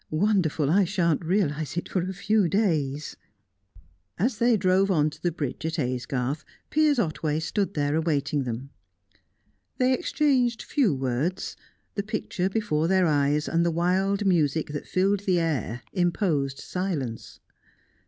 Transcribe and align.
Wonderful 0.09 0.71
I 0.71 0.83
shan't 0.83 1.23
realise 1.23 1.77
it 1.77 1.87
for 1.87 2.01
a 2.01 2.11
few 2.11 2.47
days." 2.49 3.15
As 4.17 4.39
they 4.39 4.57
drove 4.57 4.89
on 4.89 5.11
to 5.11 5.21
the 5.21 5.31
bridge 5.31 5.63
at 5.63 5.77
Aysgarth, 5.77 6.43
Piers 6.71 6.97
Otway 6.97 7.39
stood 7.39 7.75
there 7.75 7.93
awaiting 7.95 8.43
them. 8.43 8.71
They 9.77 9.93
exchanged 9.93 10.63
few 10.63 10.91
words; 10.95 11.55
the 11.93 12.01
picture 12.01 12.49
before 12.49 12.87
their 12.87 13.05
eyes, 13.05 13.47
and 13.47 13.63
the 13.63 13.69
wild 13.69 14.25
music 14.25 14.69
that 14.69 14.87
filled 14.87 15.19
the 15.25 15.39
air, 15.39 15.83
imposed 15.93 16.57
silence. 16.57 17.39